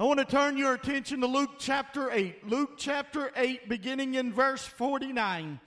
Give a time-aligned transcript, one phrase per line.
[0.00, 2.46] I want to turn your attention to Luke chapter 8.
[2.46, 5.58] Luke chapter 8, beginning in verse 49.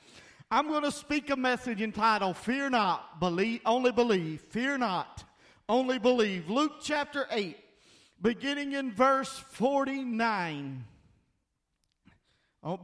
[0.50, 4.40] I'm going to speak a message entitled Fear Not, Believe, Only Believe.
[4.40, 5.26] Fear not,
[5.68, 6.50] only believe.
[6.50, 7.58] Luke chapter 8,
[8.22, 10.86] beginning in verse 49.
[12.64, 12.80] Oh,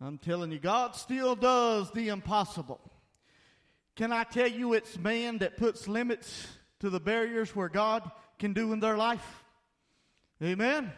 [0.00, 2.80] I'm telling you, God still does the impossible.
[3.96, 6.46] Can I tell you it's man that puts limits
[6.78, 9.44] to the barriers where God can do in their life?
[10.42, 10.92] Amen.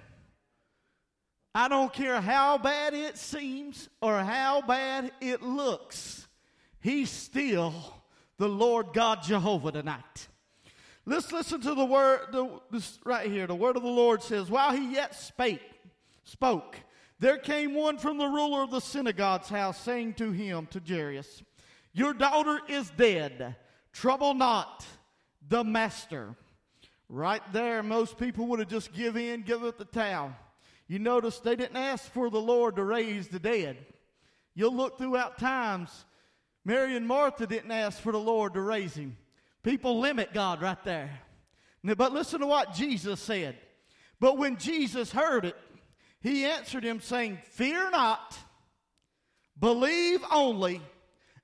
[1.55, 6.29] I don't care how bad it seems or how bad it looks,
[6.80, 7.74] He's still
[8.38, 10.29] the Lord God Jehovah tonight.
[11.05, 13.47] Let's listen to the word the, this right here.
[13.47, 15.60] The word of the Lord says, While he yet spake,
[16.25, 16.77] spoke,
[17.19, 21.43] there came one from the ruler of the synagogue's house, saying to him, to Jairus,
[21.93, 23.57] Your daughter is dead.
[23.93, 24.87] Trouble not
[25.47, 26.37] the master.
[27.13, 30.33] Right there, most people would have just give in, give up the towel.
[30.87, 33.79] You notice they didn't ask for the Lord to raise the dead.
[34.55, 36.05] You'll look throughout times.
[36.65, 39.16] Mary and Martha didn't ask for the Lord to raise him.
[39.65, 41.11] People limit God right there.
[41.83, 43.57] But listen to what Jesus said.
[44.21, 45.57] But when Jesus heard it,
[46.21, 48.38] he answered him, saying, Fear not,
[49.59, 50.81] believe only,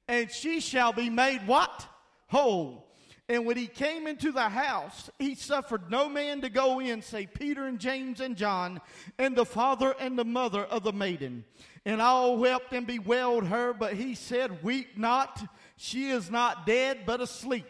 [0.06, 1.88] and she shall be made what?
[2.28, 2.85] Whole.
[3.28, 7.34] And when he came into the house, he suffered no man to go in, save
[7.34, 8.80] Peter and James and John,
[9.18, 11.44] and the father and the mother of the maiden.
[11.84, 15.42] And all wept and bewailed her, but he said, Weep not,
[15.76, 17.66] she is not dead, but asleep.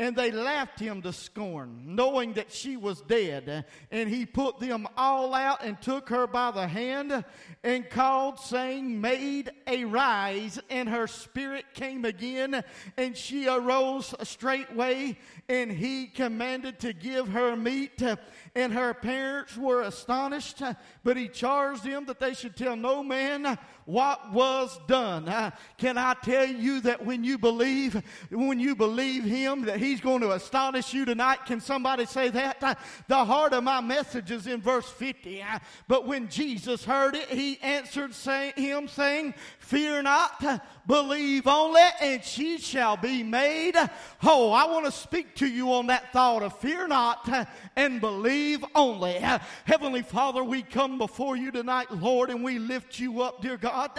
[0.00, 3.66] And they laughed him to scorn, knowing that she was dead.
[3.90, 7.22] And he put them all out and took her by the hand
[7.62, 10.58] and called, saying, Maid, arise.
[10.70, 12.64] And her spirit came again,
[12.96, 15.18] and she arose straightway.
[15.50, 18.00] And he commanded to give her meat.
[18.54, 20.62] And her parents were astonished,
[21.02, 25.52] but he charged them that they should tell no man what was done.
[25.76, 28.00] Can I tell you that when you believe,
[28.30, 31.46] when you believe him, that he's going to astonish you tonight?
[31.46, 32.78] Can somebody say that?
[33.08, 35.42] The heart of my message is in verse 50.
[35.42, 41.80] Uh, but when Jesus heard it, he answered say, him saying, Fear not, believe only,
[42.00, 43.76] and she shall be made
[44.18, 44.52] whole.
[44.52, 47.28] I want to speak to you on that thought of fear not
[47.76, 49.12] and believe only.
[49.64, 53.92] Heavenly Father, we come before you tonight, Lord, and we lift you up, dear God,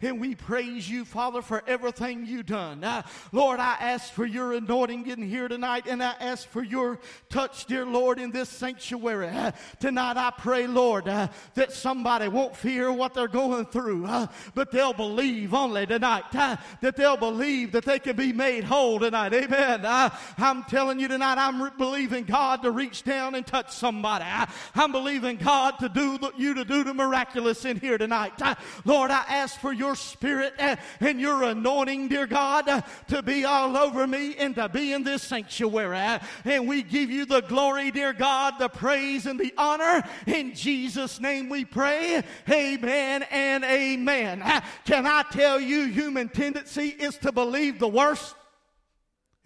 [0.00, 2.86] and we praise you, Father, for everything you've done.
[3.32, 7.66] Lord, I ask for your anointing in here tonight, and I ask for your touch,
[7.66, 9.32] dear Lord, in this sanctuary.
[9.80, 14.08] Tonight, I pray, Lord, that somebody won't fear what they're going through,
[14.54, 19.32] but they'll believe only tonight that they'll believe that they can be made whole tonight.
[19.32, 19.84] Amen.
[19.84, 24.24] I, am telling you tonight, I'm re- believing God to reach down and touch somebody.
[24.24, 28.34] I, am believing God to do the, you to do the miraculous in here tonight.
[28.40, 33.44] I, Lord, I ask for your spirit and, and your anointing, dear God, to be
[33.44, 36.20] all over me and to be in this sanctuary.
[36.44, 40.02] And we give you the glory, dear God, the praise and the honor.
[40.26, 42.22] In Jesus' name we pray.
[42.48, 44.62] Amen and amen.
[44.84, 48.34] Can I tell you, human tendency is to believe the worst.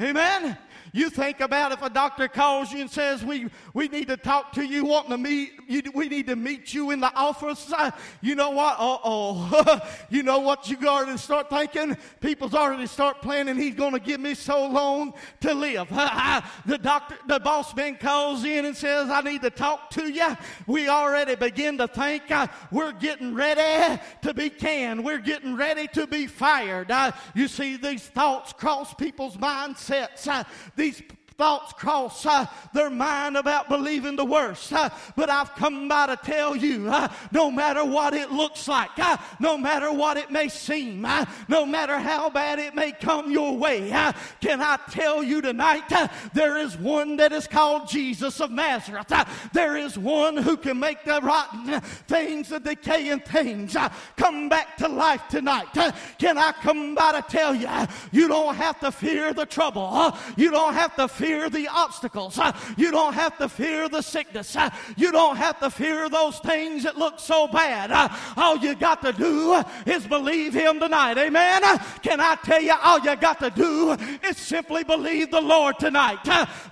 [0.00, 0.56] Amen.
[0.92, 4.52] You think about if a doctor calls you and says, we, we need to talk
[4.52, 7.72] to you, wanting to meet, you, we need to meet you in the office.
[7.72, 8.74] Uh, you know what?
[8.78, 9.80] Uh-oh.
[10.10, 11.96] you know what you already start thinking?
[12.20, 15.88] People's already start planning, he's going to give me so long to live.
[16.66, 20.36] the doctor, the boss man calls in and says, I need to talk to you.
[20.66, 25.04] We already begin to think uh, we're getting ready to be canned.
[25.04, 26.90] We're getting ready to be fired.
[26.90, 30.26] Uh, you see, these thoughts cross people's mindsets.
[30.26, 30.44] Uh,
[30.80, 31.02] these
[31.40, 32.44] thoughts cross uh,
[32.74, 34.74] their mind about believing the worst.
[34.74, 38.90] Uh, but I've come by to tell you uh, no matter what it looks like,
[38.98, 43.30] uh, no matter what it may seem, uh, no matter how bad it may come
[43.30, 45.90] your way, uh, can I tell you tonight
[46.34, 49.10] there is one that is called Jesus of Nazareth.
[49.54, 53.74] there is one who can make the rotten things, the decaying things
[54.18, 55.72] come back to life tonight.
[56.18, 57.68] can I come by to tell you
[58.12, 62.38] you don't have to fear the trouble, you don't have to fear fear the obstacles.
[62.38, 64.56] Uh, you don't have to fear the sickness.
[64.56, 67.92] Uh, you don't have to fear those things that look so bad.
[67.92, 71.18] Uh, all you got to do is believe Him tonight.
[71.18, 71.62] Amen.
[72.02, 73.96] Can I tell you, all you got to do
[74.28, 76.18] is simply believe the Lord tonight.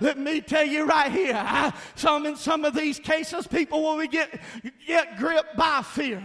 [0.01, 4.41] Let me tell you right here, some in some of these cases, people will get,
[4.85, 6.21] get gripped by fear.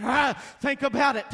[0.61, 1.27] Think about it.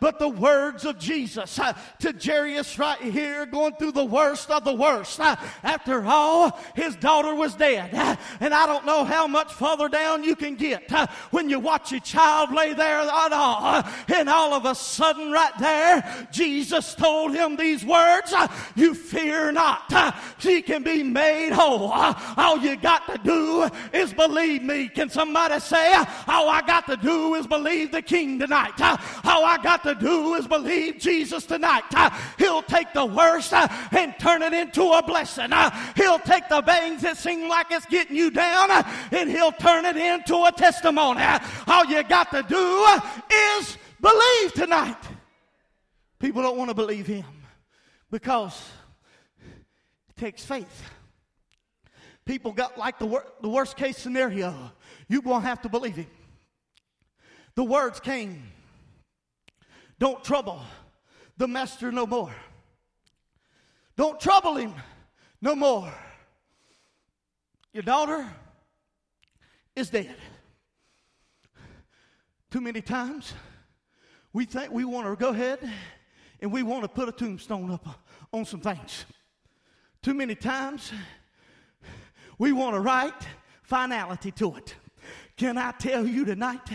[0.00, 1.58] But the words of Jesus
[2.00, 5.18] to Jairus right here going through the worst of the worst.
[5.18, 6.31] After all,
[6.74, 7.90] his daughter was dead.
[8.40, 10.90] And I don't know how much further down you can get
[11.30, 13.84] when you watch your child lay there at all.
[14.14, 18.34] And all of a sudden, right there, Jesus told him these words
[18.74, 19.92] You fear not.
[20.38, 21.90] She can be made whole.
[21.92, 24.88] All you got to do is believe me.
[24.88, 25.94] Can somebody say,
[26.28, 28.80] All I got to do is believe the King tonight?
[29.24, 31.84] All I got to do is believe Jesus tonight.
[32.38, 35.50] He'll take the worst and turn it into a blessing.
[35.96, 39.84] He'll take the things that seem like it's getting you down uh, and he'll turn
[39.84, 41.20] it into a testimony.
[41.20, 43.00] Uh, all you got to do uh,
[43.58, 44.96] is believe tonight.
[46.18, 47.24] People don't want to believe him
[48.10, 48.60] because
[50.08, 50.82] it takes faith.
[52.24, 54.54] People got like the, wor- the worst case scenario.
[55.08, 56.06] You're going to have to believe him.
[57.54, 58.44] The words came
[59.98, 60.60] Don't trouble
[61.36, 62.34] the master no more.
[63.96, 64.74] Don't trouble him
[65.40, 65.92] no more.
[67.72, 68.28] Your daughter
[69.74, 70.14] is dead.
[72.50, 73.32] Too many times
[74.34, 75.58] we think we want to go ahead
[76.40, 77.86] and we want to put a tombstone up
[78.30, 79.06] on some things.
[80.02, 80.92] Too many times
[82.38, 83.26] we want to write
[83.62, 84.74] finality to it.
[85.38, 86.68] Can I tell you tonight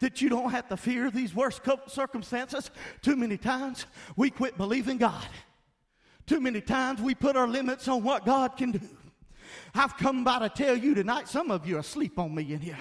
[0.00, 2.72] that you don't have to fear these worst circumstances?
[3.02, 3.86] Too many times
[4.16, 5.28] we quit believing God.
[6.26, 8.80] Too many times we put our limits on what God can do.
[9.74, 12.60] I've come by to tell you tonight, some of you are asleep on me in
[12.60, 12.78] here.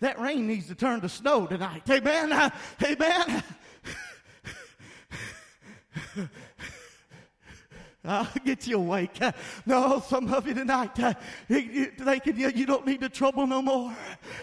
[0.00, 1.88] That rain needs to turn to snow tonight.
[1.88, 2.52] Amen.
[2.82, 3.42] Amen.
[8.02, 9.20] I'll get you awake.
[9.66, 11.12] No, some of you tonight uh,
[11.48, 13.94] thinking you, don't need to trouble no more.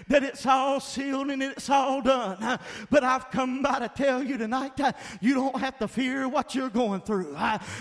[0.10, 2.60] That it's all sealed and it's all done.
[2.92, 4.80] But I've come by to tell you tonight
[5.22, 7.36] you don't have to fear what you're going through.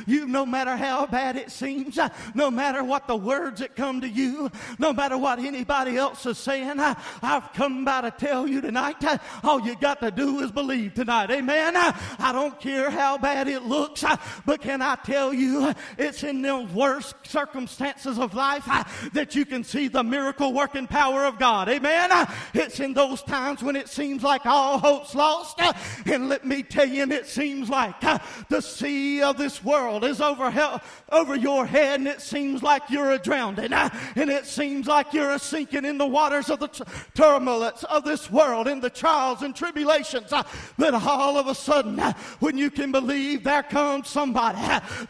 [0.06, 1.98] You, no matter how bad it seems,
[2.34, 6.38] no matter what the words that come to you, no matter what anybody else is
[6.38, 9.04] saying, I've come by to tell you tonight
[9.44, 11.30] all you got to do is believe tonight.
[11.30, 11.74] Amen.
[11.76, 14.02] I don't care how bad it looks,
[14.46, 15.65] but can I tell you?
[15.98, 20.86] It's in the worst circumstances of life uh, that you can see the miracle working
[20.86, 21.68] power of God.
[21.68, 22.12] Amen.
[22.12, 25.60] Uh, it's in those times when it seems like all hope's lost.
[25.60, 25.72] Uh,
[26.06, 28.00] and let me tell you, it seems like
[28.48, 30.80] the sea of this world is over,
[31.10, 35.38] over your head, and it seems like you're drowning, and it seems like you're a
[35.38, 36.68] sinking in the waters of the
[37.14, 40.32] turmoil of this world, in the trials and tribulations.
[40.78, 41.98] But all of a sudden,
[42.40, 44.58] when you can believe, there comes somebody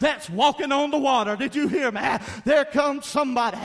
[0.00, 1.34] that's walking walking on the water.
[1.34, 2.00] Did you hear me?
[2.44, 3.58] There comes somebody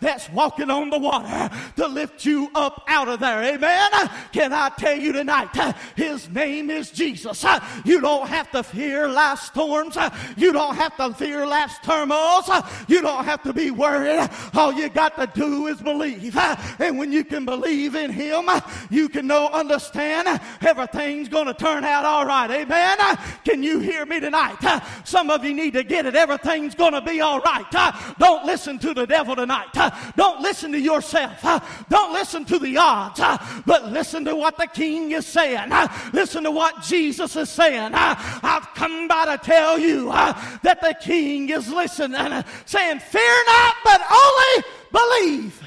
[0.00, 3.40] that's walking on the water to lift you up out of there.
[3.54, 3.90] Amen.
[4.32, 5.54] Can I tell you tonight?
[5.94, 7.44] His name is Jesus.
[7.84, 9.96] You don't have to fear life's storms.
[10.36, 12.50] You don't have to fear life's turmoils.
[12.88, 14.28] You don't have to be worried.
[14.54, 16.36] All you got to do is believe.
[16.80, 18.50] And when you can believe in Him,
[18.90, 22.50] you can know, understand everything's going to turn out all right.
[22.50, 22.98] Amen.
[23.44, 24.82] Can you hear me tonight?
[25.04, 27.66] Some of you need to get it everything's going to be all right.
[27.74, 29.76] Uh, don't listen to the devil tonight.
[29.76, 31.44] Uh, don't listen to yourself.
[31.44, 33.20] Uh, don't listen to the odds,
[33.66, 35.70] but listen to what the king is saying.
[36.12, 37.92] Listen to what Jesus is saying.
[37.94, 44.00] I've come by to tell you that the king is listening, saying, Fear not, but
[44.10, 45.62] only believe.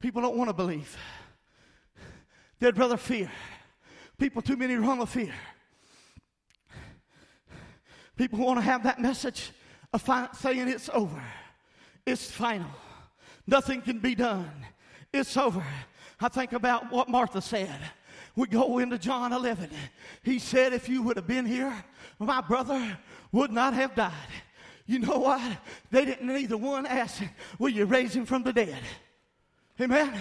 [0.00, 0.96] People don't want to believe.
[2.60, 3.30] They'd rather fear.
[4.18, 5.32] People too many run of fear.
[8.16, 9.50] People want to have that message
[9.92, 11.22] of fi- saying it's over,
[12.06, 12.70] it's final,
[13.46, 14.50] nothing can be done,
[15.12, 15.64] it's over.
[16.20, 17.80] I think about what Martha said.
[18.36, 19.70] We go into John 11.
[20.22, 21.72] He said, If you would have been here,
[22.18, 22.98] my brother
[23.30, 24.12] would not have died.
[24.86, 25.40] You know what?
[25.90, 27.22] They didn't either one ask,
[27.58, 28.78] Will you raise him from the dead?
[29.80, 30.18] Amen.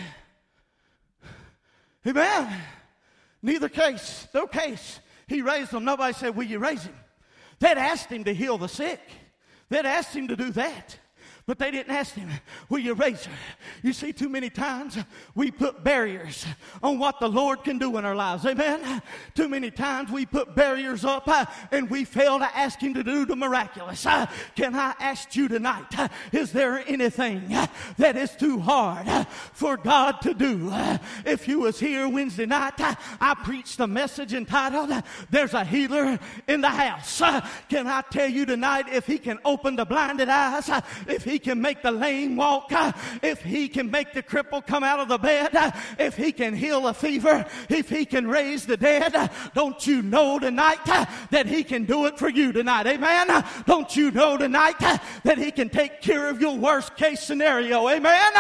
[2.06, 2.62] Amen.
[3.42, 5.00] Neither case, no case.
[5.28, 5.86] He raised them.
[5.86, 6.96] Nobody said, Will you raise him?
[7.64, 9.00] They'd asked him to heal the sick.
[9.70, 11.00] They'd asked him to do that.
[11.46, 12.30] But they didn't ask him,
[12.70, 13.34] Will you raise her?
[13.82, 14.98] You see, too many times
[15.36, 16.46] we put barriers
[16.82, 18.46] on what the Lord can do in our lives.
[18.46, 19.02] Amen.
[19.36, 23.04] Too many times we put barriers up uh, and we fail to ask Him to
[23.04, 24.06] do the miraculous.
[24.06, 29.10] Uh, can I ask you tonight, uh, is there anything uh, that is too hard
[29.10, 30.70] uh, for God to do?
[30.72, 34.94] Uh, if you was here Wednesday night, I preached a message entitled,
[35.30, 37.22] There's a Healer in the House.
[37.68, 40.70] Can I tell you tonight, if He can open the blinded eyes,
[41.06, 44.84] if He can make the lame walk, uh, if He can make the cripple come
[44.84, 48.66] out of the bed, uh, if He can heal a fever, if He can raise
[48.66, 52.52] the dead, uh, don't you know tonight uh, that He can do it for you
[52.52, 52.88] tonight?
[52.88, 53.30] Amen.
[53.30, 57.22] Uh, don't you know tonight uh, that He can take care of your worst case
[57.22, 57.90] scenario?
[57.90, 58.32] Amen.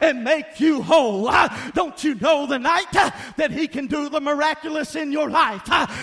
[0.00, 1.30] And make you whole.
[1.74, 5.62] Don't you know tonight that He can do the miraculous in your life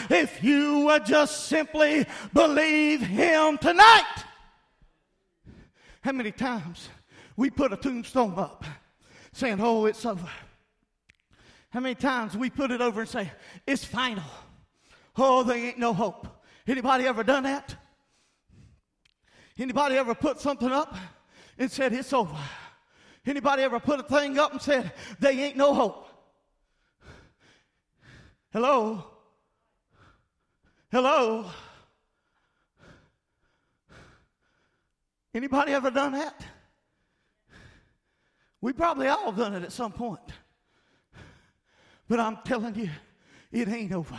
[0.10, 4.29] if you just simply believe Him tonight?
[6.02, 6.90] How many times
[7.36, 8.64] we put a tombstone up
[9.34, 10.30] saying, Oh, it's over?
[11.72, 13.32] How many times we put it over and say,
[13.68, 14.24] It's final?
[15.18, 16.28] Oh, there ain't no hope.
[16.68, 17.76] Anybody ever done that?
[19.58, 20.96] Anybody ever put something up
[21.58, 22.38] and said, It's over?
[23.26, 26.08] Anybody ever put a thing up and said, They ain't no hope?
[28.52, 29.04] Hello?
[30.92, 31.46] Hello?
[35.34, 36.42] Anybody ever done that?
[38.62, 40.20] We probably all done it at some point.
[42.08, 42.90] But I'm telling you,
[43.52, 44.18] it ain't over.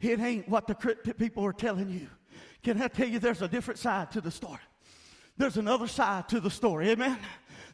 [0.00, 2.08] It ain't what the people are telling you.
[2.62, 4.60] Can I tell you there's a different side to the story?
[5.36, 7.18] There's another side to the story, amen?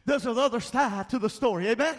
[0.05, 1.95] There's another side to the story, amen?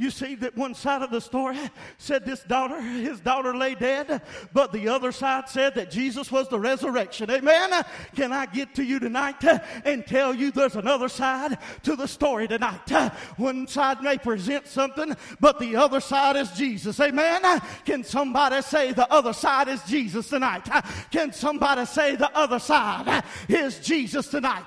[0.00, 1.58] You see that one side of the story
[1.98, 4.22] said this daughter, his daughter lay dead,
[4.54, 7.30] but the other side said that Jesus was the resurrection.
[7.30, 7.70] Amen.
[8.16, 9.44] Can I get to you tonight
[9.84, 12.90] and tell you there's another side to the story tonight?
[13.36, 16.98] One side may present something, but the other side is Jesus.
[16.98, 17.42] Amen.
[17.84, 20.66] Can somebody say the other side is Jesus tonight?
[21.10, 24.64] Can somebody say the other side is Jesus tonight?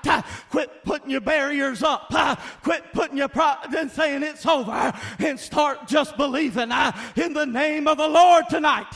[0.51, 2.13] Quit putting your barriers up.
[2.61, 4.93] Quit putting your pro- and saying it's over
[5.23, 8.93] and start just believing uh, in the name of the Lord tonight.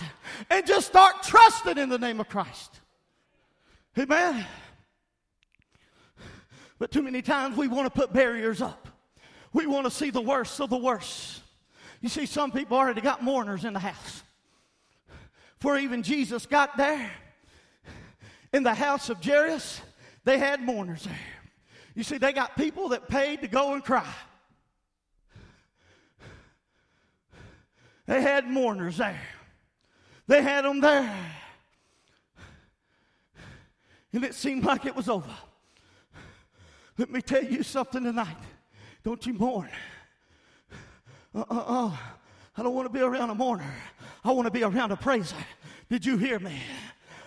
[0.49, 2.79] And just start trusting in the name of Christ.
[3.97, 4.45] Amen.
[6.79, 8.87] But too many times we want to put barriers up.
[9.53, 11.41] We want to see the worst of the worst.
[12.01, 14.23] You see, some people already got mourners in the house.
[15.57, 17.11] Before even Jesus got there,
[18.53, 19.81] in the house of Jairus,
[20.23, 21.19] they had mourners there.
[21.95, 24.13] You see, they got people that paid to go and cry.
[28.07, 29.21] They had mourners there.
[30.27, 31.13] They had them there.
[34.13, 35.29] And it seemed like it was over.
[36.97, 38.37] Let me tell you something tonight.
[39.03, 39.69] Don't you mourn.
[41.35, 41.97] Uh uh uh.
[42.57, 43.71] I don't want to be around a mourner.
[44.23, 45.35] I want to be around a praiser.
[45.89, 46.59] Did you hear me?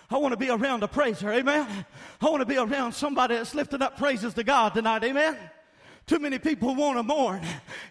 [0.09, 1.31] I want to be around a praiser.
[1.31, 1.85] Amen.
[2.19, 5.03] I want to be around somebody that's lifting up praises to God tonight.
[5.05, 5.37] Amen.
[6.07, 7.41] Too many people want to mourn,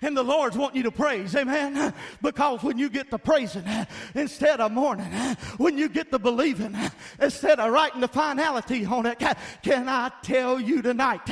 [0.02, 1.94] and the Lord's wanting you to praise, amen.
[2.20, 3.64] Because when you get to praising
[4.14, 5.10] instead of mourning,
[5.56, 6.76] when you get to believing
[7.18, 9.22] instead of writing the finality on it,
[9.62, 11.24] can I tell you tonight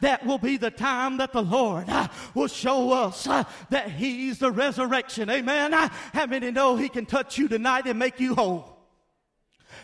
[0.00, 1.86] that will be the time that the Lord
[2.34, 5.72] will show us that He's the resurrection, amen.
[5.72, 8.76] How many know He can touch you tonight and make you whole?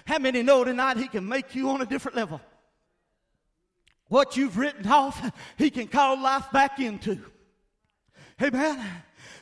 [0.05, 2.41] How many know tonight He can make you on a different level?
[4.11, 7.19] What you've written off, He can call life back into.
[8.43, 8.85] Amen.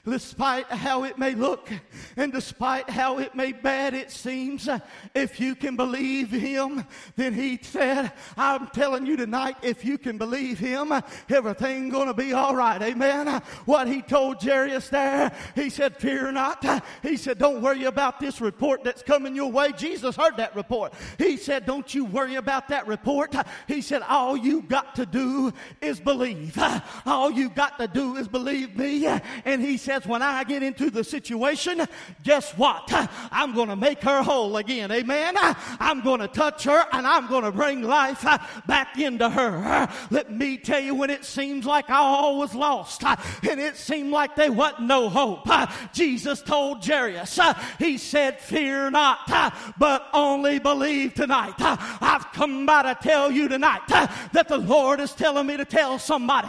[0.05, 1.71] Despite how it may look
[2.17, 4.69] and despite how it may bad it seems,
[5.15, 6.85] if you can believe him,
[7.17, 10.93] then he said, I'm telling you tonight, if you can believe him,
[11.29, 12.81] everything gonna be all right.
[12.81, 13.43] Amen.
[13.65, 16.65] What he told Jairus there, he said, fear not.
[17.03, 19.73] He said, don't worry about this report that's coming your way.
[19.73, 20.95] Jesus heard that report.
[21.19, 23.35] He said, don't you worry about that report.
[23.67, 26.59] He said, all you got to do is believe.
[27.05, 29.07] All you got to do is believe me.
[29.45, 31.81] And he says, when I get into the situation,
[32.23, 32.91] guess what?
[33.33, 34.93] I'm going to make her whole again.
[34.93, 35.35] Amen.
[35.39, 38.23] I'm going to touch her and I'm going to bring life
[38.67, 39.89] back into her.
[40.11, 44.37] Let me tell you, when it seems like all was lost and it seemed like
[44.37, 45.49] there wasn't no hope,
[45.95, 47.41] Jesus told Jairus,
[47.79, 51.55] He said, Fear not, but only believe tonight.
[51.59, 55.99] I've come by to tell you tonight that the Lord is telling me to tell
[55.99, 56.49] somebody,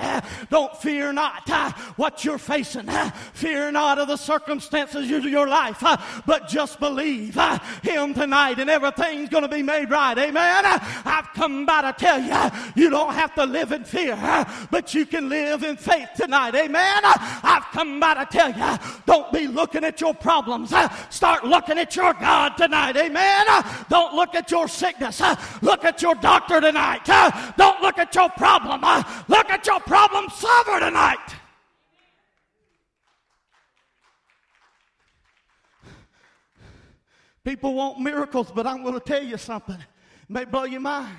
[0.50, 1.50] don't fear not
[1.96, 2.90] what you're facing,
[3.34, 8.60] Fear not of the circumstances of your life, uh, but just believe uh, Him tonight
[8.60, 10.18] and everything's going to be made right.
[10.18, 10.64] Amen.
[10.66, 14.94] I've come by to tell you, you don't have to live in fear, uh, but
[14.94, 16.56] you can live in faith tonight.
[16.56, 17.02] Amen.
[17.04, 20.74] I've come by to tell you, don't be looking at your problems.
[21.10, 22.98] Start looking at your God tonight.
[22.98, 23.46] Amen.
[23.90, 25.22] Don't look at your sickness.
[25.62, 27.06] Look at your doctor tonight.
[27.58, 28.82] Don't look at your problem.
[29.28, 31.39] Look at your problem solver tonight.
[37.50, 39.74] People want miracles, but I'm going to tell you something.
[39.74, 41.18] It may blow your mind.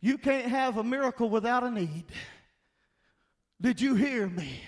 [0.00, 2.06] You can't have a miracle without a need.
[3.60, 4.58] Did you hear me?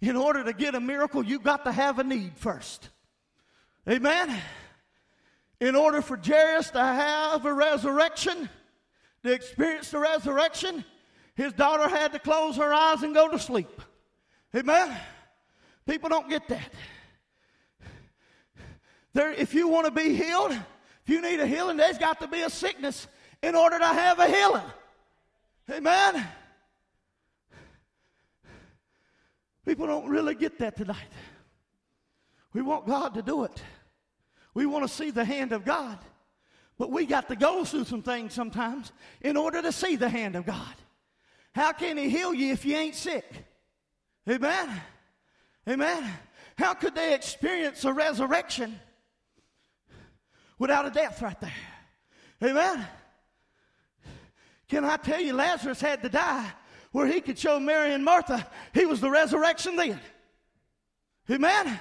[0.00, 2.90] In order to get a miracle, you've got to have a need first.
[3.90, 4.40] Amen?
[5.58, 8.48] In order for Jairus to have a resurrection,
[9.24, 10.84] to experience the resurrection,
[11.34, 13.82] his daughter had to close her eyes and go to sleep.
[14.54, 14.96] Amen?
[15.88, 16.72] People don't get that.
[19.14, 22.28] There, if you want to be healed, if you need a healing, there's got to
[22.28, 23.06] be a sickness
[23.42, 24.64] in order to have a healing.
[25.70, 26.26] Amen?
[29.64, 30.98] People don't really get that tonight.
[32.52, 33.62] We want God to do it.
[34.52, 35.98] We want to see the hand of God.
[36.76, 40.34] But we got to go through some things sometimes in order to see the hand
[40.36, 40.74] of God.
[41.54, 43.24] How can He heal you if you ain't sick?
[44.28, 44.80] Amen.
[45.68, 46.10] Amen.
[46.58, 48.78] How could they experience a resurrection
[50.58, 51.52] without a death right there?
[52.42, 52.86] Amen.
[54.68, 56.50] Can I tell you, Lazarus had to die
[56.92, 60.00] where he could show Mary and Martha he was the resurrection then.
[61.30, 61.80] Amen.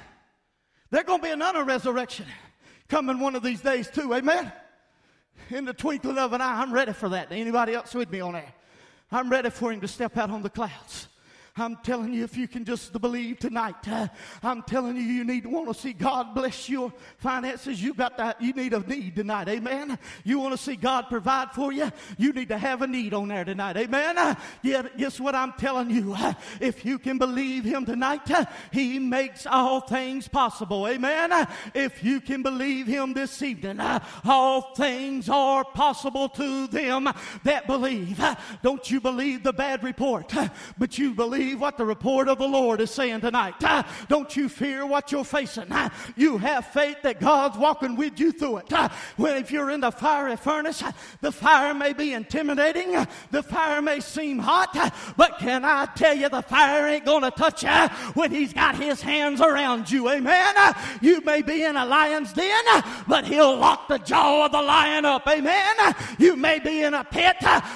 [0.90, 2.26] There's going to be another resurrection
[2.88, 4.14] coming one of these days too.
[4.14, 4.52] Amen.
[5.50, 7.32] In the twinkling of an eye, I'm ready for that.
[7.32, 8.56] Anybody else with me on that?
[9.12, 11.08] I'm ready for him to step out on the clouds.
[11.56, 14.08] I'm telling you, if you can just believe tonight, uh,
[14.42, 17.80] I'm telling you, you need to want to see God bless your finances.
[17.80, 18.42] You got that.
[18.42, 19.48] You need a need tonight.
[19.48, 20.00] Amen.
[20.24, 21.92] You want to see God provide for you.
[22.18, 23.78] You need to have a need on there tonight.
[23.78, 24.18] Amen.
[24.18, 24.34] Uh,
[24.64, 26.16] yeah, guess what I'm telling you?
[26.18, 30.88] Uh, if you can believe Him tonight, uh, He makes all things possible.
[30.88, 31.32] Amen.
[31.32, 31.46] Uh,
[31.76, 37.08] if you can believe Him this evening, uh, all things are possible to them
[37.44, 38.20] that believe.
[38.64, 40.34] Don't you believe the bad report,
[40.80, 43.56] but you believe believe what the report of the Lord is saying tonight.
[43.62, 45.70] Uh, don't you fear what you're facing.
[45.72, 48.68] Uh, you have faith that God's walking with you through it.
[48.72, 50.82] Ah, uh, when if you're in the fiery furnace,
[51.20, 56.30] the fire may be intimidating, the fire may seem hot, but can I tell you
[56.30, 60.10] the fire ain't going to touch you when He's got His hands around you.
[60.10, 60.56] Amen.
[61.02, 62.64] You may be in a lion's den,
[63.06, 65.28] but He'll lock the jaw of the lion up.
[65.28, 65.76] Amen.
[66.18, 67.36] You may be in a pit,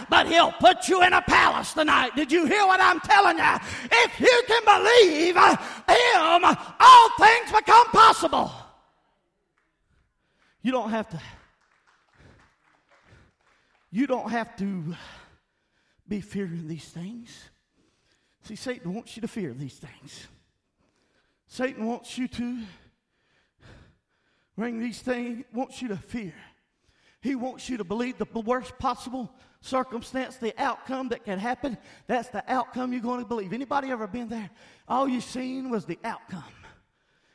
[0.10, 2.16] but He'll put you in a palace tonight.
[2.16, 3.57] Did you hear what I'm telling you?
[3.92, 5.56] If you can believe uh,
[5.88, 8.52] Him, all things become possible.
[10.62, 11.22] You don't have to.
[13.92, 14.96] You don't have to
[16.08, 17.50] be fearing these things.
[18.44, 20.28] See, Satan wants you to fear these things.
[21.48, 22.60] Satan wants you to
[24.58, 26.34] bring these things, wants you to fear.
[27.22, 29.32] He wants you to believe the worst possible
[29.68, 31.78] circumstance, the outcome that can happen,
[32.08, 33.54] that's the outcome you're going to believe.
[33.54, 34.50] Anybody ever been there?
[34.88, 36.44] All you seen was the outcome.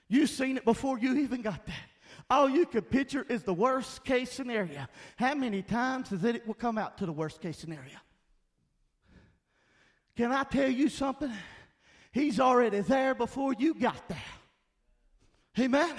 [0.09, 1.75] You seen it before you even got there.
[2.29, 4.87] All you could picture is the worst case scenario.
[5.17, 7.99] How many times has it will come out to the worst case scenario?
[10.17, 11.33] Can I tell you something?
[12.13, 14.19] He's already there before you got there.
[15.59, 15.95] Amen.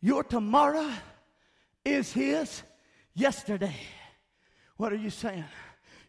[0.00, 0.90] Your tomorrow
[1.84, 2.62] is his
[3.14, 3.76] yesterday.
[4.76, 5.44] What are you saying?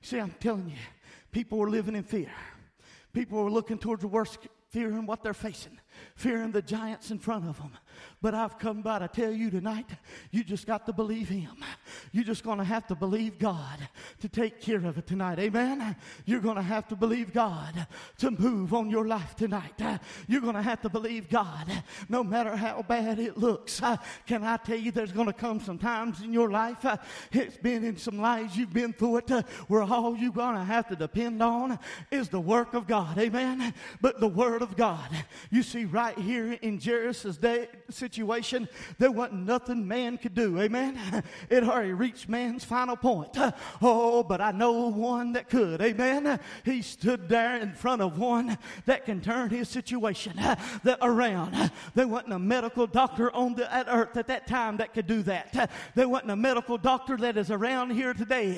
[0.02, 0.78] See, I'm telling you,
[1.32, 2.32] people were living in fear.
[3.14, 5.78] People were looking towards the worst, fearing what they're facing
[6.16, 7.72] fearing the giants in front of them.
[8.22, 9.90] But I've come by to tell you tonight,
[10.32, 11.64] you just got to believe Him.
[12.12, 13.80] You're just going to have to believe God
[14.20, 15.40] to take care of it tonight.
[15.40, 15.96] Amen.
[16.26, 17.88] You're going to have to believe God
[18.20, 19.82] to move on your life tonight.
[20.28, 21.72] You're going to have to believe God
[22.10, 23.82] no matter how bad it looks.
[24.28, 26.86] Can I tell you, there's going to come some times in your life,
[27.32, 29.30] it's been in some lives you've been through it,
[29.68, 31.80] where all you're going to have to depend on
[32.12, 33.18] is the work of God.
[33.18, 33.74] Amen.
[34.02, 35.10] But the Word of God.
[35.50, 40.60] You see, right here in Jairus' day situation, there wasn't nothing man could do.
[40.60, 41.00] Amen.
[41.50, 43.38] It already reached man's final point.
[43.82, 45.82] Oh, but I know one that could.
[45.82, 46.40] Amen.
[46.64, 50.34] He stood there in front of one that can turn his situation
[50.84, 51.72] that around.
[51.96, 55.24] There wasn't a medical doctor on the at earth at that time that could do
[55.24, 55.72] that.
[55.96, 58.56] There wasn't a medical doctor that is around here today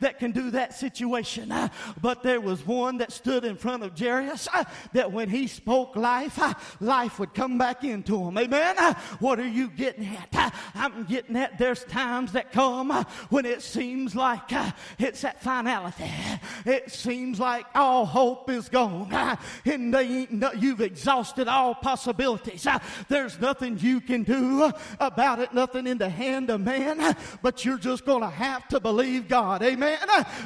[0.00, 1.52] that can do that situation.
[2.00, 4.48] But there was one that stood in front of Jairus
[4.92, 6.38] that when he spoke life,
[6.80, 8.36] life would come back into him.
[8.38, 8.65] Amen.
[8.78, 10.28] Uh, what are you getting at?
[10.32, 14.50] Uh, I'm getting at there's times that come uh, when it seems like
[14.98, 16.10] it's at finality.
[16.64, 19.12] It seems like all hope is gone
[19.64, 19.94] and
[20.58, 22.66] you've exhausted all possibilities.
[23.08, 27.78] There's nothing you can do about it, nothing in the hand of man, but you're
[27.78, 29.62] just going to have to believe God.
[29.62, 29.98] Amen.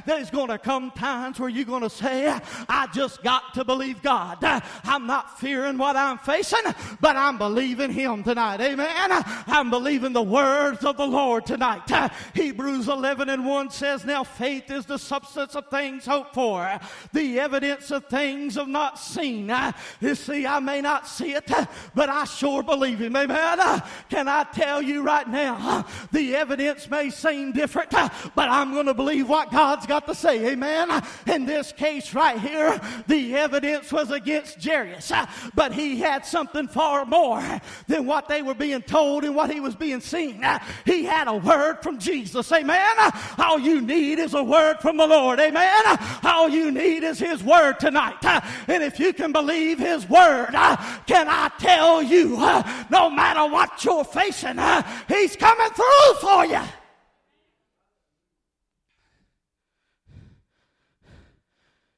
[0.06, 4.02] There's going to come times where you're going to say, I just got to believe
[4.02, 4.38] God.
[4.85, 8.61] I'm not fearing what I'm facing, but I'm believing Him tonight.
[8.61, 9.25] Amen.
[9.46, 12.11] I'm believing the words of the Lord tonight.
[12.35, 16.79] Hebrews 11 and 1 says, Now faith is the substance of things hoped for,
[17.12, 19.53] the evidence of things of not seen.
[20.01, 21.49] You see, I may not see it,
[21.94, 23.14] but I sure believe Him.
[23.14, 23.83] Amen.
[24.09, 28.94] Can I tell you right now, the evidence may seem different, but I'm going to
[28.94, 30.51] believe what God's got to say.
[30.53, 31.03] Amen.
[31.27, 35.12] In this case right here, the evidence was against Jairus,
[35.55, 39.61] but he had something far more than what they were being told and what he
[39.61, 40.45] was being seen.
[40.85, 42.51] He had a word from Jesus.
[42.53, 42.97] Amen.
[43.39, 45.41] All you need is a word from the Lord.
[45.41, 45.83] Amen.
[46.23, 48.25] All you need is his word tonight.
[48.69, 53.51] And if you can believe his word, uh, can I tell you, uh, no matter
[53.53, 56.61] what you're facing, uh, he's coming through for you.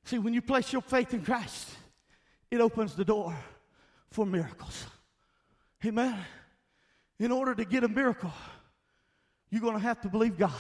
[0.04, 1.70] See, when you place your faith in Christ,
[2.50, 3.34] it opens the door
[4.10, 4.84] for miracles.
[5.84, 6.18] Amen.
[7.18, 8.32] In order to get a miracle,
[9.50, 10.52] you're going to have to believe God.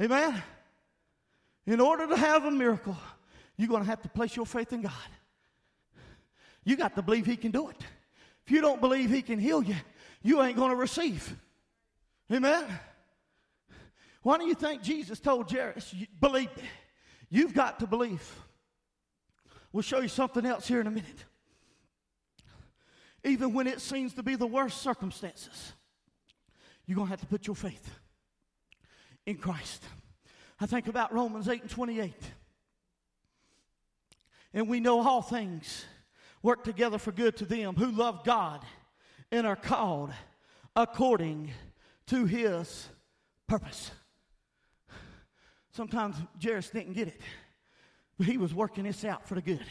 [0.00, 0.42] Amen.
[1.66, 2.96] In order to have a miracle,
[3.56, 4.92] you're going to have to place your faith in God.
[6.64, 7.80] You got to believe He can do it.
[8.44, 9.76] If you don't believe He can heal you,
[10.22, 11.34] you ain't going to receive.
[12.32, 12.64] Amen.
[14.22, 16.64] Why do you think Jesus told Jairus, believe me?
[17.30, 18.28] You've got to believe.
[19.72, 21.24] We'll show you something else here in a minute.
[23.26, 25.72] Even when it seems to be the worst circumstances,
[26.86, 27.90] you're going to have to put your faith
[29.26, 29.82] in Christ.
[30.60, 32.14] I think about Romans 8 and 28.
[34.54, 35.84] And we know all things
[36.40, 38.64] work together for good to them who love God
[39.32, 40.12] and are called
[40.76, 41.50] according
[42.06, 42.88] to his
[43.48, 43.90] purpose.
[45.72, 47.20] Sometimes Jairus didn't get it,
[48.16, 49.66] but he was working this out for the good.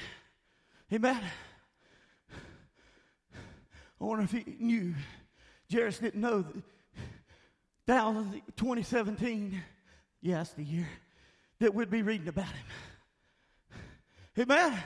[0.91, 1.21] Amen.
[3.99, 4.93] I wonder if he knew.
[5.71, 6.45] Jairus didn't know
[7.85, 8.03] that
[8.57, 9.61] 2017,
[10.21, 10.87] yeah, the year,
[11.59, 13.79] that we'd be reading about him.
[14.39, 14.77] Amen.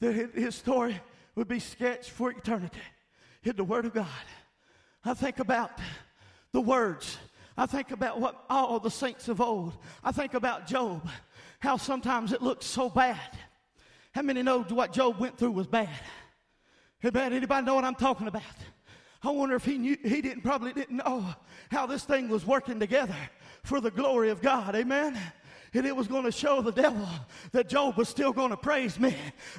[0.00, 0.98] That his story
[1.34, 2.80] would be sketched for eternity
[3.42, 4.06] in the Word of God.
[5.04, 5.72] I think about
[6.52, 7.18] the words
[7.60, 9.76] I think about what all the saints of old.
[10.02, 11.06] I think about Job,
[11.58, 13.36] how sometimes it looks so bad.
[14.12, 15.90] How many know what Job went through was bad?
[17.02, 17.32] Bad.
[17.32, 18.42] Anybody know what I'm talking about?
[19.22, 21.34] I wonder if he knew, he didn't probably didn't know
[21.70, 23.16] how this thing was working together
[23.62, 24.74] for the glory of God.
[24.74, 25.18] Amen
[25.72, 27.06] and it was going to show the devil
[27.52, 29.14] that Job was still going to praise me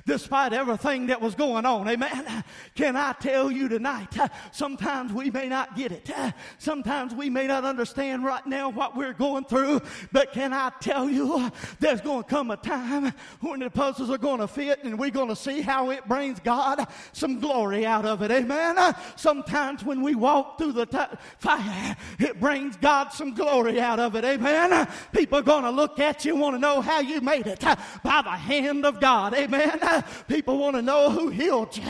[0.05, 1.87] despite everything that was going on.
[1.87, 2.43] Amen.
[2.75, 4.17] Can I tell you tonight?
[4.51, 6.11] Sometimes we may not get it.
[6.57, 11.09] Sometimes we may not understand right now what we're going through, but can I tell
[11.09, 14.99] you there's going to come a time when the puzzles are going to fit and
[14.99, 18.31] we're going to see how it brings God some glory out of it.
[18.31, 18.95] Amen.
[19.15, 20.97] Sometimes when we walk through the t-
[21.37, 24.25] fire, it brings God some glory out of it.
[24.25, 24.87] Amen.
[25.13, 28.31] People are going to look you want to know how you made it by the
[28.31, 29.33] hand of God.
[29.33, 29.79] Amen.
[30.27, 31.83] People want to know who healed you.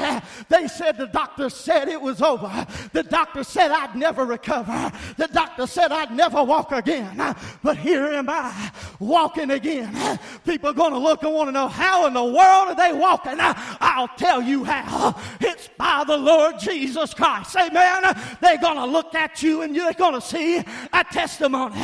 [0.49, 2.67] They said the doctor said it was over.
[2.93, 4.91] The doctor said I'd never recover.
[5.17, 7.35] The doctor said I'd never walk again.
[7.63, 10.19] But here am I walking again.
[10.45, 12.93] People are going to look and want to know how in the world are they
[12.93, 13.35] walking.
[13.39, 15.19] I'll tell you how.
[15.39, 17.55] It's by the Lord Jesus Christ.
[17.55, 18.03] Amen.
[18.41, 21.75] They're going to look at you and they're going to see a testimony.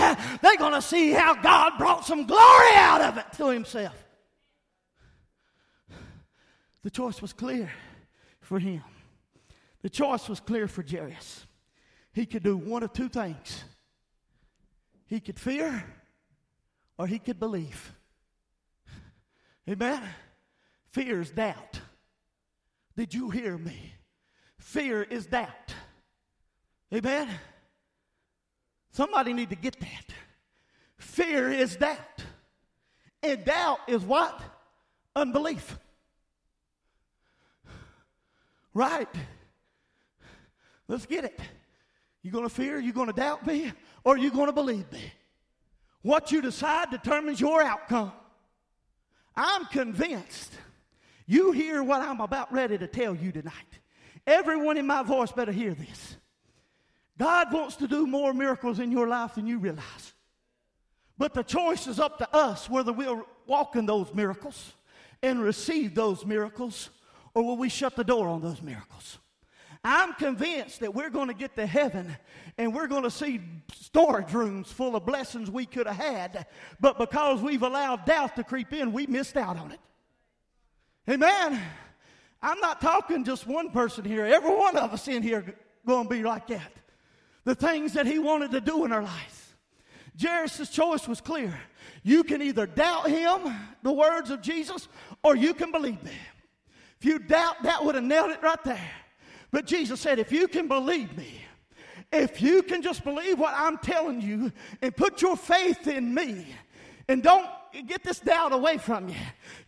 [0.41, 3.95] They're going to see how God brought some some glory out of it to himself.
[6.83, 7.71] The choice was clear
[8.41, 8.81] for him.
[9.81, 11.45] The choice was clear for Jairus.
[12.13, 13.63] He could do one of two things
[15.05, 15.83] he could fear
[16.97, 17.93] or he could believe.
[19.69, 20.01] Amen.
[20.91, 21.79] Fear is doubt.
[22.95, 23.93] Did you hear me?
[24.57, 25.75] Fear is doubt.
[26.93, 27.29] Amen?
[28.91, 30.13] Somebody need to get that.
[30.97, 31.97] Fear is doubt.
[33.23, 34.39] And doubt is what?
[35.15, 35.77] Unbelief.
[38.73, 39.09] Right.
[40.87, 41.39] Let's get it.
[42.21, 42.79] You to fear?
[42.79, 43.71] You to doubt me?
[44.03, 45.11] Or you to believe me?
[46.01, 48.11] What you decide determines your outcome.
[49.35, 50.53] I'm convinced
[51.25, 53.53] you hear what I'm about ready to tell you tonight.
[54.25, 56.17] Everyone in my voice better hear this.
[57.17, 60.13] God wants to do more miracles in your life than you realize.
[61.17, 64.73] But the choice is up to us whether we'll walk in those miracles
[65.23, 66.89] and receive those miracles
[67.33, 69.19] or will we shut the door on those miracles.
[69.83, 72.15] I'm convinced that we're going to get to heaven
[72.57, 73.39] and we're going to see
[73.73, 76.47] storage rooms full of blessings we could have had,
[76.79, 79.79] but because we've allowed doubt to creep in, we missed out on it.
[81.09, 81.61] Amen.
[82.41, 84.25] I'm not talking just one person here.
[84.25, 86.73] Every one of us in here going to be like that.
[87.45, 89.46] The things that he wanted to do in our lives.
[90.19, 91.59] Jairus' choice was clear.
[92.03, 93.53] You can either doubt him,
[93.83, 94.87] the words of Jesus,
[95.23, 96.11] or you can believe me.
[96.99, 98.89] If you doubt, that would have nailed it right there.
[99.51, 101.41] But Jesus said, if you can believe me,
[102.11, 104.51] if you can just believe what I'm telling you
[104.81, 106.47] and put your faith in me,
[107.07, 107.47] and don't
[107.85, 109.15] get this doubt away from you,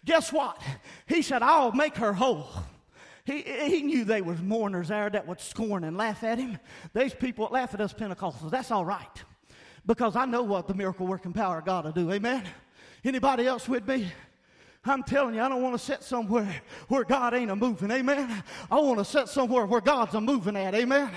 [0.05, 0.61] guess what?
[1.05, 2.47] He said, I'll make her whole.
[3.25, 6.57] He, he knew they was mourners there that would scorn and laugh at him.
[6.93, 8.49] These people laugh at us Pentecostals.
[8.49, 9.23] That's all right.
[9.89, 12.11] Because I know what the miracle working power of God will do.
[12.11, 12.43] Amen.
[13.03, 14.07] Anybody else with me?
[14.85, 17.89] I'm telling you, I don't want to sit somewhere where God ain't a moving.
[17.89, 18.43] Amen.
[18.69, 20.75] I want to sit somewhere where God's a moving at.
[20.75, 21.09] Amen.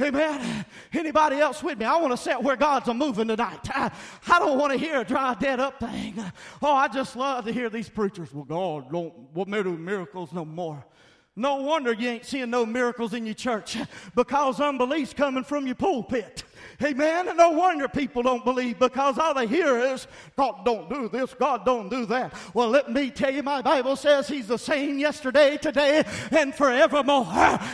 [0.00, 0.64] Amen.
[0.92, 1.84] Anybody else with me?
[1.84, 3.68] I want to sit where God's a moving tonight.
[3.70, 3.90] I,
[4.28, 6.14] I don't want to hear a dry, dead up thing.
[6.62, 8.32] Oh, I just love to hear these preachers.
[8.32, 10.86] Well, God don't what do miracles no more.
[11.34, 13.78] No wonder you ain't seeing no miracles in your church
[14.14, 16.44] because unbelief's coming from your pulpit.
[16.82, 17.28] Amen.
[17.28, 21.34] And no wonder people don't believe because all they hear is, God don't do this,
[21.34, 22.34] God don't do that.
[22.54, 27.26] Well, let me tell you, my Bible says He's the same yesterday, today, and forevermore.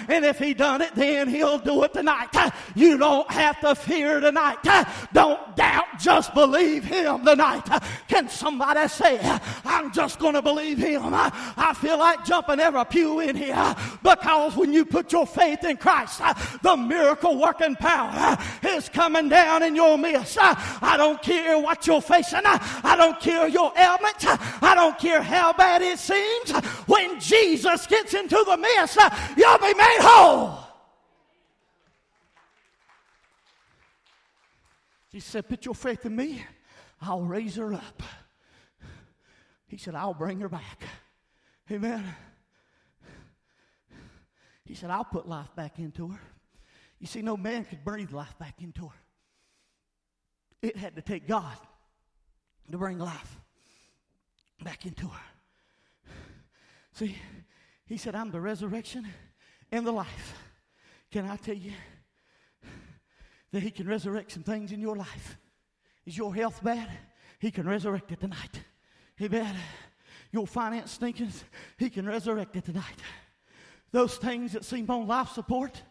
[0.08, 2.28] And if He done it, then He'll do it tonight.
[2.74, 4.58] You don't have to fear tonight.
[5.12, 7.66] Don't doubt, just believe Him tonight.
[8.08, 9.18] Can somebody say,
[9.64, 11.02] I'm just going to believe Him?
[11.14, 15.76] I feel like jumping every pew in here because when you put your faith in
[15.76, 16.20] Christ,
[16.62, 18.36] the miracle working power
[18.78, 20.38] is coming down in your midst.
[20.40, 22.40] I, don't care what you're facing.
[22.44, 24.24] I, don't care your ailment.
[24.62, 26.50] I don't care how bad it seems.
[26.86, 30.58] When Jesus gets into the midst, uh, you'll be made whole.
[35.10, 36.44] He said, Put your faith in me,
[37.02, 38.02] I'll raise her up.
[39.66, 40.82] He said, I'll bring her back.
[41.70, 42.04] Amen.
[44.64, 46.20] He said, I'll put life back into her.
[47.00, 48.96] You see, no man could breathe life back into her.
[50.62, 51.56] It had to take God
[52.70, 53.36] to bring life
[54.62, 56.12] back into her.
[56.92, 57.16] See,
[57.86, 59.06] he said, I'm the resurrection
[59.70, 60.34] and the life.
[61.12, 61.72] Can I tell you
[63.52, 65.38] that he can resurrect some things in your life?
[66.04, 66.88] Is your health bad?
[67.38, 68.60] He can resurrect it tonight.
[69.22, 69.54] Amen.
[70.32, 71.32] Your finance stinking,
[71.78, 73.00] he can resurrect it tonight.
[73.92, 75.82] Those things that seem on life support,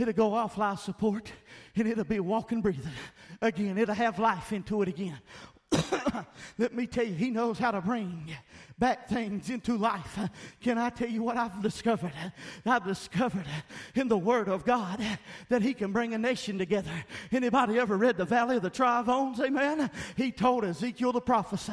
[0.00, 1.32] it'll go off life support
[1.76, 2.92] and it'll be walking, breathing
[3.40, 3.78] again.
[3.78, 5.18] It'll have life into it again.
[6.58, 8.30] Let me tell you, he knows how to bring
[8.80, 10.18] back things into life.
[10.60, 12.12] Can I tell you what I've discovered?
[12.64, 13.46] I've discovered
[13.94, 15.00] in the Word of God
[15.50, 16.90] that He can bring a nation together.
[17.30, 19.38] Anybody ever read the Valley of the Dry Bones?
[19.38, 19.90] Amen.
[20.16, 21.72] He told Ezekiel to prophesy.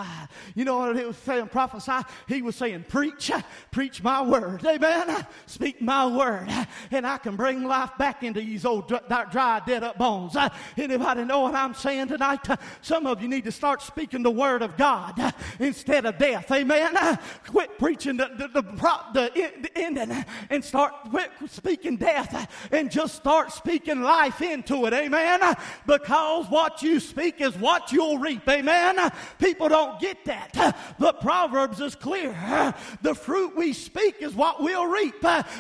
[0.54, 1.48] You know what he was saying?
[1.48, 2.06] Prophesy.
[2.28, 3.32] He was saying, preach,
[3.72, 4.66] preach my word.
[4.66, 5.26] Amen.
[5.46, 6.50] Speak my word,
[6.92, 10.36] and I can bring life back into these old dry, dead up bones.
[10.78, 12.46] Anybody know what I'm saying tonight?
[12.82, 16.52] Some of you need to start speaking the word of God instead of death.
[16.52, 16.97] Amen.
[17.48, 23.52] Quit preaching the, the, the, the ending and start quit speaking death and just start
[23.52, 24.94] speaking life into it.
[24.94, 25.40] Amen.
[25.86, 28.48] Because what you speak is what you'll reap.
[28.48, 28.98] Amen.
[29.40, 30.96] People don't get that.
[31.00, 32.74] But Proverbs is clear.
[33.02, 35.16] The fruit we speak is what we'll reap.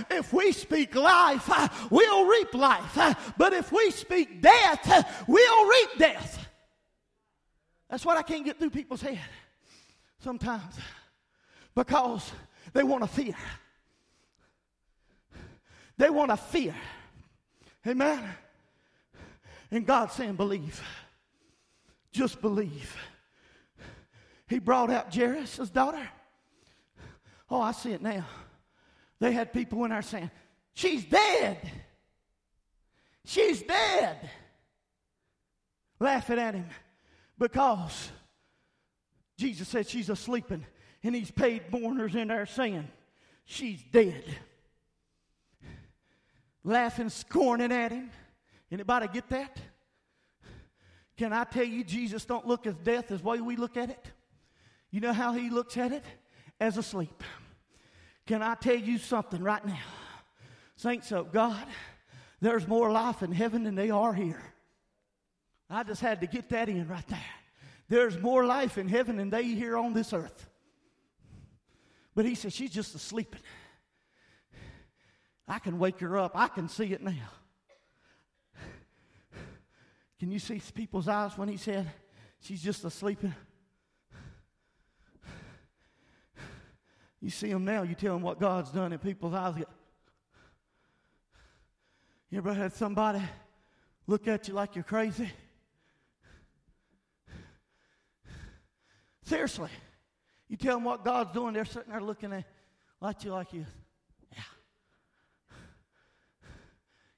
[0.09, 1.49] If we speak life,
[1.91, 3.25] we'll reap life.
[3.37, 6.47] But if we speak death, we'll reap death.
[7.89, 9.19] That's what I can't get through people's head
[10.19, 10.77] sometimes
[11.77, 12.31] because
[12.73, 13.35] they want to fear.
[15.95, 16.73] They want to fear.
[17.85, 18.23] Amen.
[19.69, 20.81] And God saying, believe.
[22.11, 22.97] Just believe.
[24.47, 26.09] He brought out Jairus' daughter.
[27.47, 28.25] Oh, I see it now.
[29.19, 30.31] They had people in there saying,
[30.73, 31.59] She's dead.
[33.23, 34.17] She's dead.
[35.99, 36.69] Laughing at him
[37.37, 38.09] because
[39.37, 40.63] Jesus said she's asleep, and
[41.01, 42.87] he's paid mourners in there saying,
[43.45, 44.23] She's dead.
[46.63, 48.11] Laughing, scorning at him.
[48.69, 49.57] Anybody get that?
[51.17, 54.11] Can I tell you, Jesus don't look at death as way we look at it?
[54.91, 56.03] You know how he looks at it?
[56.59, 57.23] As asleep.
[58.25, 59.79] Can I tell you something right now?
[60.75, 61.65] Saints of God,
[62.41, 64.43] there's more life in heaven than they are here.
[65.69, 67.19] I just had to get that in right there.
[67.87, 70.49] There's more life in heaven than they here on this earth.
[72.17, 73.35] But he said, She's just asleep.
[75.47, 76.31] I can wake her up.
[76.33, 77.29] I can see it now.
[80.19, 81.87] Can you see people's eyes when he said,
[82.39, 83.19] She's just asleep?
[87.21, 89.63] You see them now, you tell them what God's done, and people's eyes.
[92.31, 93.21] You ever had somebody
[94.07, 95.29] look at you like you're crazy?
[99.23, 99.69] Seriously.
[100.49, 102.45] You tell them what God's doing, they're sitting there looking at
[103.01, 103.65] like you like you.
[104.31, 104.39] Yeah.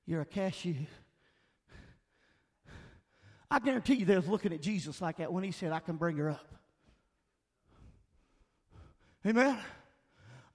[0.06, 0.76] You're a cashew.
[3.52, 5.96] I guarantee you they was looking at Jesus like that when he said, I can
[5.96, 6.54] bring her up.
[9.26, 9.58] Amen.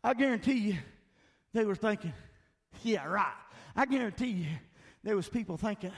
[0.03, 0.77] I guarantee you
[1.53, 2.13] they were thinking,
[2.83, 3.33] yeah, right.
[3.75, 4.47] I guarantee you
[5.03, 5.93] there was people thinking,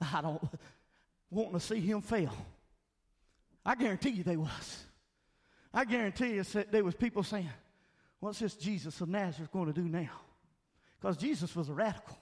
[0.00, 0.42] I don't
[1.30, 2.34] want to see him fail.
[3.64, 4.84] I guarantee you they was.
[5.78, 7.48] I guarantee you that there was people saying,
[8.18, 10.10] what's this Jesus of Nazareth going to do now?
[11.00, 12.18] Because Jesus was a radical.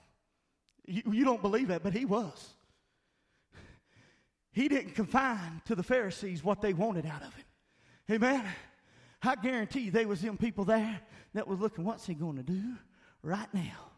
[0.85, 2.53] You, you don't believe that, but he was.
[4.51, 7.45] He didn't confine to the Pharisees what they wanted out of him.
[8.11, 8.45] Amen.
[9.23, 10.99] I guarantee you there was them people there
[11.33, 12.61] that was looking, what's he going to do
[13.23, 13.89] right now?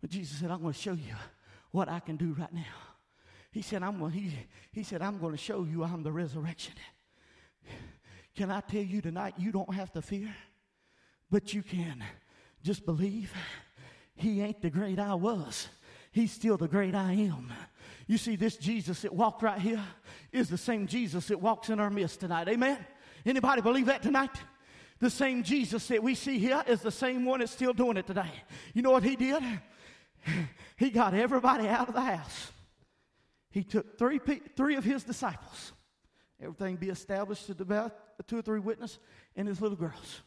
[0.00, 1.14] But Jesus said, I'm going to show you
[1.72, 2.62] what I can do right now.
[3.50, 4.32] He said, I'm he,
[4.72, 6.74] he said, I'm going to show you I'm the resurrection.
[8.36, 10.34] Can I tell you tonight, you don't have to fear,
[11.30, 12.02] but you can
[12.62, 13.32] just believe
[14.14, 15.68] he ain't the great I was.
[16.12, 17.52] He's still the great I am.
[18.06, 19.82] You see, this Jesus that walked right here
[20.32, 22.48] is the same Jesus that walks in our midst tonight.
[22.48, 22.78] Amen?
[23.24, 24.36] Anybody believe that tonight?
[24.98, 28.06] The same Jesus that we see here is the same one that's still doing it
[28.06, 28.30] today.
[28.74, 29.42] You know what he did?
[30.76, 32.52] He got everybody out of the house.
[33.50, 34.20] He took three,
[34.56, 35.72] three of his disciples,
[36.40, 37.92] everything be established to about
[38.26, 38.98] two or three witnesses,
[39.34, 40.22] and his little girls.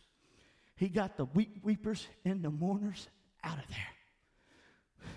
[0.76, 3.08] He got the weep, weepers and the mourners
[3.44, 5.10] out of there.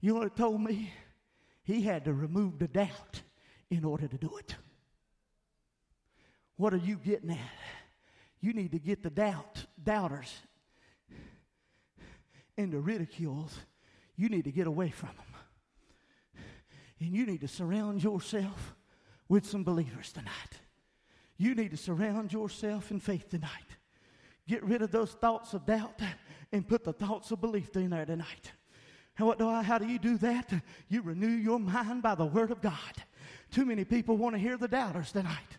[0.00, 0.92] You know what it told me?
[1.62, 3.22] He had to remove the doubt
[3.70, 4.56] in order to do it.
[6.56, 7.38] What are you getting at?
[8.40, 10.34] You need to get the doubt, doubters,
[12.58, 13.58] and the ridicules.
[14.16, 15.29] You need to get away from them.
[17.00, 18.74] And you need to surround yourself
[19.28, 20.60] with some believers tonight.
[21.38, 23.50] You need to surround yourself in faith tonight.
[24.46, 26.00] Get rid of those thoughts of doubt
[26.52, 28.52] and put the thoughts of belief in there tonight.
[29.16, 30.52] And what do I, how do you do that?
[30.88, 32.74] You renew your mind by the Word of God.
[33.50, 35.58] Too many people want to hear the doubters tonight,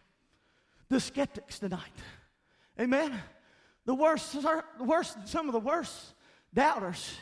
[0.89, 1.81] the skeptics tonight.
[2.79, 3.13] Amen.
[3.85, 6.13] The worst, the worst, some of the worst
[6.53, 7.17] doubters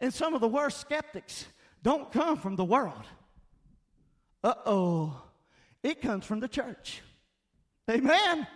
[0.00, 1.46] and some of the worst skeptics
[1.82, 3.04] don't come from the world.
[4.42, 5.22] Uh oh,
[5.82, 7.02] it comes from the church.
[7.90, 8.46] Amen.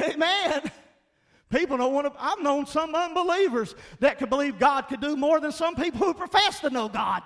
[0.00, 0.70] Amen.
[1.50, 5.38] People don't want to, I've known some unbelievers that could believe God could do more
[5.38, 7.22] than some people who profess to know God.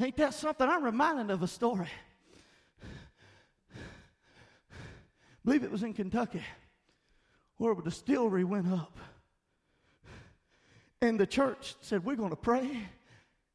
[0.00, 0.68] Ain't that something?
[0.68, 1.88] I'm reminded of a story.
[3.72, 3.76] I
[5.44, 6.42] believe it was in Kentucky
[7.56, 8.96] where a distillery went up.
[11.00, 12.82] And the church said, We're going to pray.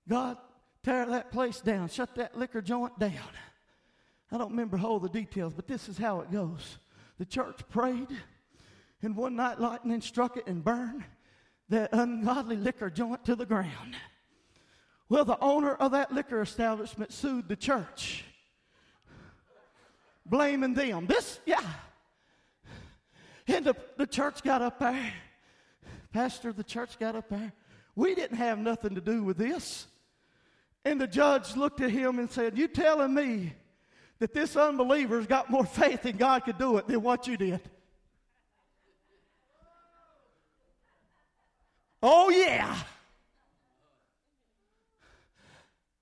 [0.07, 0.37] God,
[0.83, 3.31] tear that place down, shut that liquor joint down.
[4.31, 6.77] I don't remember all the details, but this is how it goes.
[7.17, 8.07] The church prayed
[9.01, 11.03] and one night lightning struck it and burned
[11.69, 13.95] that ungodly liquor joint to the ground.
[15.09, 18.23] Well, the owner of that liquor establishment sued the church,
[20.25, 21.05] blaming them.
[21.05, 21.61] This, yeah.
[23.47, 25.13] And the, the church got up there.
[26.13, 27.51] Pastor, of the church got up there.
[27.95, 29.87] We didn't have nothing to do with this.
[30.83, 33.53] And the judge looked at him and said, You telling me
[34.19, 37.61] that this unbeliever's got more faith in God could do it than what you did?
[42.03, 42.75] Oh, yeah.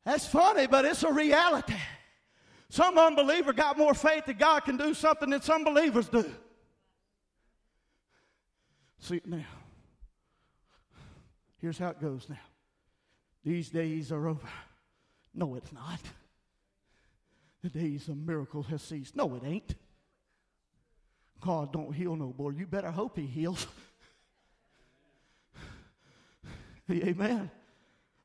[0.06, 1.76] That's funny, but it's a reality.
[2.70, 6.30] Some unbeliever got more faith that God can do something than some believers do.
[9.00, 9.46] See, now,
[11.58, 12.40] here's how it goes now.
[13.44, 14.48] These days are over.
[15.34, 16.00] No, it's not.
[17.62, 19.16] The days of miracles has ceased.
[19.16, 19.76] No, it ain't.
[21.42, 22.52] God don't heal no more.
[22.52, 23.68] You better hope he heals.
[26.92, 27.50] Amen.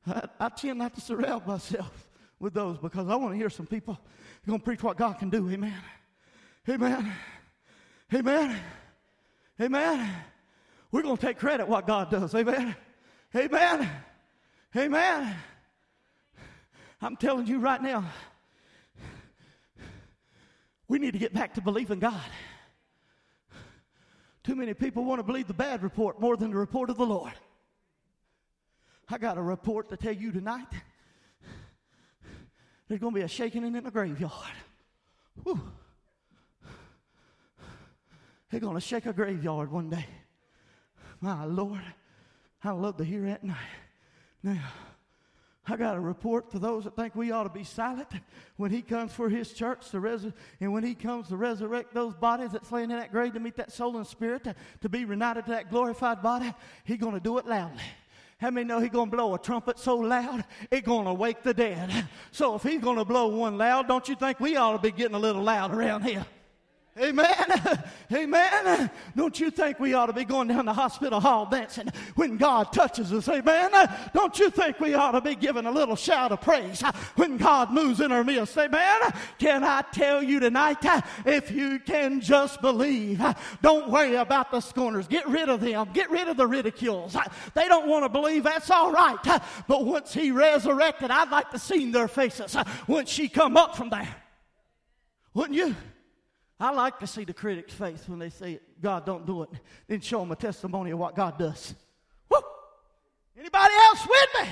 [0.07, 3.67] I, I tend not to surround myself with those because I want to hear some
[3.67, 3.99] people
[4.47, 5.49] going to preach what God can do.
[5.51, 5.75] Amen.
[6.69, 7.13] Amen.
[8.13, 8.61] Amen.
[9.61, 10.11] Amen.
[10.91, 12.35] We're going to take credit what God does.
[12.35, 12.75] Amen.
[13.35, 13.91] Amen.
[14.77, 15.37] Amen.
[17.05, 18.03] I'm telling you right now,
[20.89, 22.19] we need to get back to believing God.
[24.43, 27.05] Too many people want to believe the bad report more than the report of the
[27.05, 27.33] Lord.
[29.11, 30.67] I got a report to tell you tonight.
[32.89, 34.33] There's going to be a shaking in the graveyard.
[35.43, 35.61] Whew.
[38.51, 40.07] They're going to shake a graveyard one day.
[41.21, 41.83] My Lord,
[42.63, 43.57] I love to hear that night.
[44.43, 44.63] Now,
[45.67, 48.09] I got a report for those that think we ought to be silent
[48.57, 50.27] when He comes for His church to res-
[50.61, 53.57] and when He comes to resurrect those bodies that's laying in that grave to meet
[53.57, 56.53] that soul and spirit to, to be reunited to that glorified body.
[56.85, 57.83] He's going to do it loudly.
[58.39, 61.43] How many know he's going to blow a trumpet so loud it's going to wake
[61.43, 62.09] the dead?
[62.31, 64.91] So if he's going to blow one loud, don't you think we ought to be
[64.91, 66.27] getting a little loud around here?
[66.97, 67.27] Amen.
[68.13, 68.91] Amen.
[69.17, 72.73] Don't you think we ought to be going down the hospital hall dancing when God
[72.73, 73.29] touches us?
[73.29, 73.73] Amen.
[74.13, 76.83] Don't you think we ought to be giving a little shout of praise
[77.17, 78.57] when God moves in our midst?
[78.57, 79.01] Amen.
[79.41, 80.85] Can I tell you tonight,
[81.27, 83.21] if you can just believe,
[83.61, 85.09] don't worry about the scorners.
[85.09, 85.89] Get rid of them.
[85.93, 87.17] Get rid of the ridicules.
[87.55, 88.45] They don't want to believe.
[88.45, 89.41] That's all right.
[89.67, 92.55] But once He resurrected, I'd like to see their faces
[92.87, 94.15] when she come up from there.
[95.35, 95.75] Wouldn't you?
[96.59, 99.51] I like to see the critics' face when they say, God don't do it.
[99.89, 101.75] Then show them a testimony of what God does.
[102.29, 102.39] Woo!
[103.39, 104.49] Anybody else with me?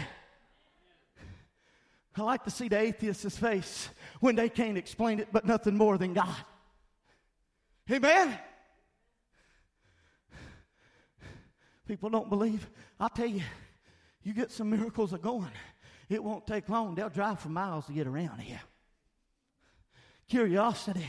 [2.15, 3.89] I like to see the atheist's face
[4.21, 6.37] when they can't explain it but nothing more than God.
[7.91, 8.39] Amen?
[11.87, 12.69] People don't believe.
[13.01, 13.43] I'll tell you,
[14.23, 15.51] you get some miracles are going.
[16.09, 16.95] It won't take long.
[16.95, 18.61] They'll drive for miles to get around here.
[20.29, 21.07] Curiosity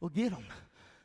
[0.00, 0.44] will get them.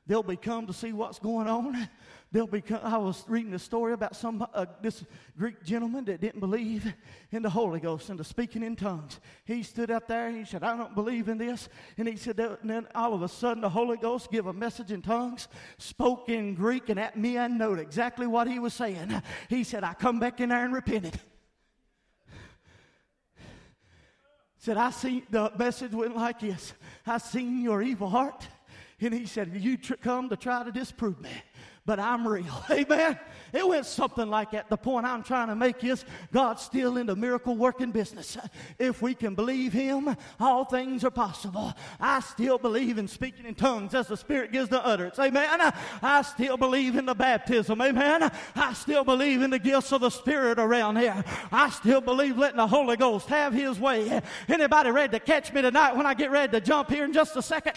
[0.08, 1.88] They'll be come to see what's going on.
[2.32, 2.64] They'll be.
[2.82, 5.04] I was reading a story about some uh, this
[5.38, 6.94] Greek gentleman that didn't believe
[7.32, 9.20] in the Holy Ghost and the speaking in tongues.
[9.46, 10.28] He stood up there.
[10.28, 13.22] and He said, "I don't believe in this." And he said, and then all of
[13.22, 17.18] a sudden, the Holy Ghost gave a message in tongues, spoke in Greek, and at
[17.18, 19.22] me I know exactly what he was saying.
[19.50, 21.20] He said, "I come back in there and repented."
[24.58, 26.74] Said, "I see the message went like this.
[27.06, 28.48] I seen your evil heart."
[29.02, 31.30] And he said, You tr- come to try to disprove me
[31.86, 32.64] but I'm real.
[32.72, 33.20] Amen.
[33.54, 34.70] It went something like that.
[34.70, 38.38] The point I'm trying to make is God's still in the miracle working business.
[38.78, 41.74] If we can believe Him, all things are possible.
[42.00, 45.18] I still believe in speaking in tongues as the Spirit gives the utterance.
[45.20, 45.74] Amen.
[46.02, 47.82] I still believe in the baptism.
[47.82, 48.32] Amen.
[48.56, 51.24] I still believe in the gifts of the Spirit around here.
[51.52, 54.22] I still believe letting the Holy Ghost have His way.
[54.48, 57.36] Anybody ready to catch me tonight when I get ready to jump here in just
[57.36, 57.74] a second?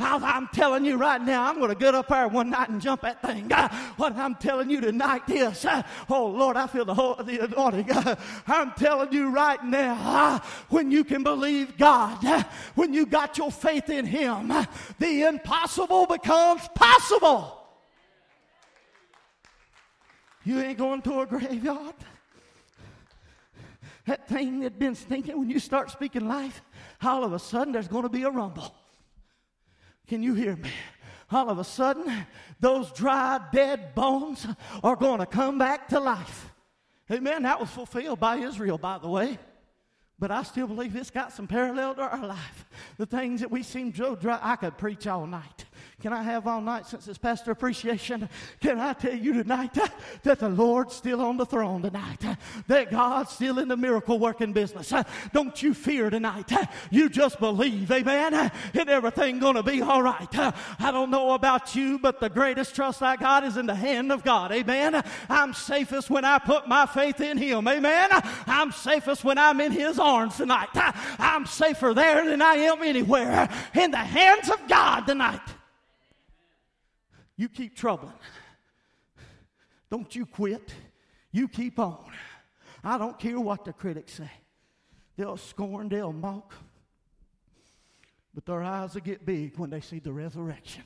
[0.00, 3.02] I'm telling you right now, I'm going to get up there one night and jump
[3.02, 3.41] that thing.
[3.50, 7.44] Uh, what I'm telling you tonight is, uh, oh Lord, I feel the whole the
[7.44, 7.90] anointing.
[7.90, 8.16] Uh,
[8.46, 13.88] I'm telling you right now, when you can believe God, when you got your faith
[13.88, 14.52] in Him,
[14.98, 17.58] the impossible becomes possible.
[20.44, 21.94] You ain't going to a graveyard.
[24.06, 26.60] That thing that been stinking, when you start speaking life,
[27.02, 28.74] all of a sudden there's going to be a rumble.
[30.08, 30.70] Can you hear me?
[31.32, 32.26] all of a sudden,
[32.62, 34.46] those dry, dead bones
[34.82, 36.50] are going to come back to life.
[37.10, 37.42] Amen.
[37.42, 39.38] That was fulfilled by Israel, by the way.
[40.18, 42.64] But I still believe it's got some parallel to our life.
[42.96, 45.64] The things that we seem so dry, I could preach all night.
[46.02, 48.28] Can I have all night since it's Pastor Appreciation?
[48.60, 49.78] Can I tell you tonight
[50.24, 52.18] that the Lord's still on the throne tonight?
[52.66, 54.92] That God's still in the miracle working business?
[55.32, 56.50] Don't you fear tonight.
[56.90, 58.34] You just believe, amen,
[58.74, 60.28] and everything gonna be all right.
[60.80, 64.10] I don't know about you, but the greatest trust I got is in the hand
[64.10, 65.04] of God, amen.
[65.28, 68.10] I'm safest when I put my faith in Him, amen.
[68.48, 70.70] I'm safest when I'm in His arms tonight.
[70.74, 75.40] I'm safer there than I am anywhere in the hands of God tonight.
[77.36, 78.12] You keep troubling.
[79.90, 80.72] Don't you quit.
[81.32, 82.10] You keep on.
[82.84, 84.30] I don't care what the critics say.
[85.16, 86.54] They'll scorn, they'll mock.
[88.34, 90.84] But their eyes will get big when they see the resurrection.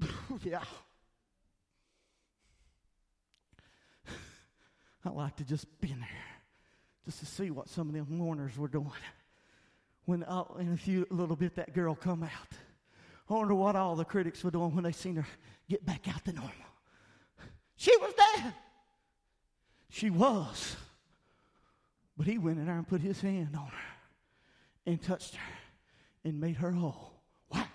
[0.42, 0.62] yeah.
[5.04, 6.08] I like to just be in there
[7.04, 8.90] just to see what some of them mourners were doing.
[10.06, 12.30] When uh, in a few little bit that girl come out.
[13.28, 15.26] I wonder what all the critics were doing when they seen her
[15.68, 16.52] get back out to normal.
[17.76, 18.54] She was dead.
[19.88, 20.76] She was.
[22.16, 23.94] But he went in there and put his hand on her
[24.86, 25.52] and touched her
[26.24, 27.12] and made her whole.
[27.48, 27.66] Why?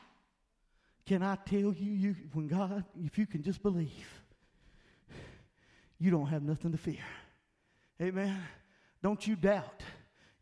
[1.06, 4.22] Can I tell you, you when God, if you can just believe,
[5.98, 7.04] you don't have nothing to fear.
[8.02, 8.42] Amen.
[9.02, 9.82] Don't you doubt.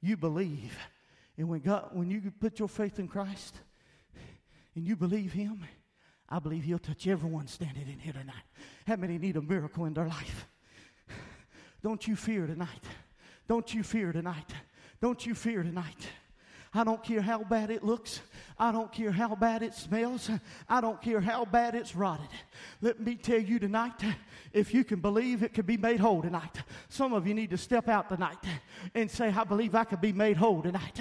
[0.01, 0.77] You believe.
[1.37, 3.55] And when God, when you put your faith in Christ
[4.77, 5.65] and you believe Him,
[6.29, 8.43] I believe He'll touch everyone standing in here tonight.
[8.85, 10.45] How many need a miracle in their life?
[11.81, 12.83] Don't you fear tonight.
[13.47, 14.53] Don't you fear tonight.
[15.01, 16.07] Don't you fear tonight.
[16.75, 18.21] I don't care how bad it looks.
[18.59, 20.29] I don't care how bad it smells.
[20.67, 22.29] I don't care how bad it's rotted.
[22.81, 24.03] Let me tell you tonight,
[24.51, 26.57] if you can believe it can be made whole tonight.
[26.89, 28.43] Some of you need to step out tonight
[28.95, 30.99] and say, I believe I can be made whole tonight.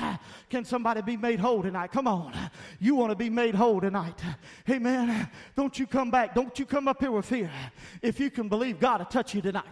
[0.51, 1.93] Can somebody be made whole tonight?
[1.93, 2.35] Come on.
[2.79, 4.21] You want to be made whole tonight.
[4.69, 5.29] Amen.
[5.57, 6.35] Don't you come back.
[6.35, 7.51] Don't you come up here with fear.
[8.03, 9.65] If you can believe God will touch you tonight.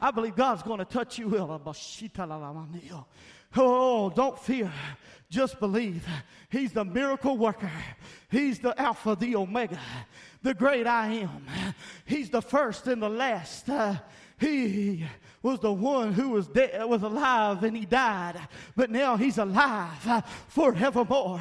[0.00, 1.32] I believe God's going to touch you.
[3.56, 4.72] Oh, don't fear.
[5.28, 6.06] Just believe.
[6.50, 7.70] He's the miracle worker.
[8.30, 9.80] He's the Alpha, the Omega,
[10.42, 11.46] the great I am.
[12.04, 13.68] He's the first and the last.
[13.68, 13.96] Uh,
[14.38, 15.06] he
[15.42, 18.38] was the one who was dead, was alive and he died,
[18.76, 21.40] but now he's alive forevermore.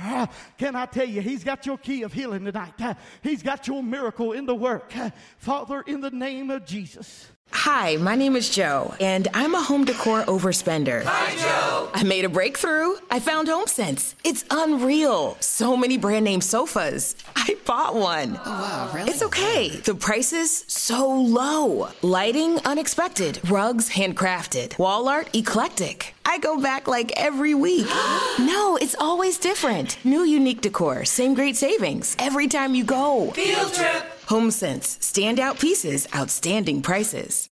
[0.58, 2.98] Can I tell you, he's got your key of healing tonight.
[3.22, 4.94] He's got your miracle in the work.
[5.38, 7.28] Father, in the name of Jesus.
[7.54, 11.04] Hi, my name is Joe, and I'm a home decor overspender.
[11.04, 11.90] Hi, Joe.
[11.94, 12.96] I made a breakthrough.
[13.10, 14.16] I found HomeSense.
[14.24, 15.38] It's unreal.
[15.42, 17.16] So many brand name sofas.
[17.36, 18.40] I bought one.
[18.46, 19.12] Oh, wow, really?
[19.12, 19.70] It's okay.
[19.70, 21.90] The prices so low.
[22.02, 23.40] Lighting unexpected.
[23.50, 24.80] Rugs handcrafted.
[24.80, 26.16] Wall art eclectic.
[26.26, 27.86] I go back like every week.
[28.40, 29.98] no, it's always different.
[30.06, 33.32] New unique decor, same great savings every time you go.
[33.32, 34.04] Field trip.
[34.28, 34.98] HomeSense.
[35.00, 37.50] Standout pieces, outstanding prices.